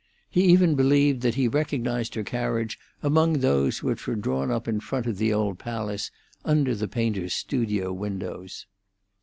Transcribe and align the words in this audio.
He 0.31 0.41
even 0.45 0.73
believed 0.73 1.21
that 1.21 1.35
he 1.35 1.47
recognised 1.47 2.15
her 2.15 2.23
carriage 2.23 2.79
among 3.03 3.33
those 3.33 3.83
which 3.83 4.07
were 4.07 4.15
drawn 4.15 4.49
up 4.49 4.67
in 4.67 4.79
front 4.79 5.05
of 5.05 5.17
the 5.19 5.31
old 5.31 5.59
palace, 5.59 6.09
under 6.43 6.73
the 6.73 6.87
painter's 6.87 7.35
studio 7.35 7.93
windows. 7.93 8.65